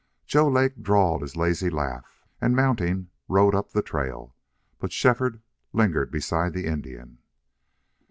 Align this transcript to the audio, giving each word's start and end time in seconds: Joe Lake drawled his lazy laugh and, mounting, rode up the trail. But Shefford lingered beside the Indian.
Joe 0.25 0.47
Lake 0.47 0.81
drawled 0.81 1.21
his 1.21 1.35
lazy 1.35 1.69
laugh 1.69 2.23
and, 2.41 2.55
mounting, 2.55 3.11
rode 3.27 3.53
up 3.53 3.69
the 3.71 3.83
trail. 3.83 4.35
But 4.79 4.91
Shefford 4.91 5.43
lingered 5.73 6.09
beside 6.09 6.53
the 6.53 6.65
Indian. 6.65 7.19